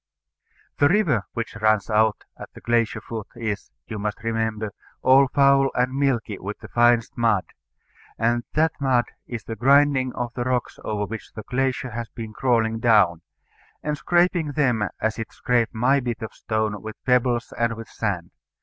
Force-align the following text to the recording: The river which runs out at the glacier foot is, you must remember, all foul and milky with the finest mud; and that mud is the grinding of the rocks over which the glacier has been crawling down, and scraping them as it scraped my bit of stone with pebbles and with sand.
The 0.79 0.89
river 0.89 1.27
which 1.33 1.55
runs 1.57 1.87
out 1.87 2.23
at 2.35 2.51
the 2.55 2.59
glacier 2.61 3.01
foot 3.01 3.27
is, 3.35 3.69
you 3.85 3.99
must 3.99 4.23
remember, 4.23 4.71
all 5.03 5.27
foul 5.27 5.69
and 5.75 5.93
milky 5.93 6.39
with 6.39 6.57
the 6.57 6.69
finest 6.69 7.15
mud; 7.15 7.43
and 8.17 8.43
that 8.53 8.71
mud 8.81 9.05
is 9.27 9.43
the 9.43 9.55
grinding 9.55 10.11
of 10.15 10.33
the 10.33 10.43
rocks 10.43 10.79
over 10.83 11.05
which 11.05 11.31
the 11.33 11.43
glacier 11.43 11.91
has 11.91 12.09
been 12.09 12.33
crawling 12.33 12.79
down, 12.79 13.21
and 13.83 13.95
scraping 13.95 14.53
them 14.53 14.89
as 14.99 15.19
it 15.19 15.31
scraped 15.31 15.75
my 15.75 15.99
bit 15.99 16.23
of 16.23 16.33
stone 16.33 16.81
with 16.81 16.95
pebbles 17.05 17.53
and 17.55 17.73
with 17.75 17.87
sand. 17.87 18.31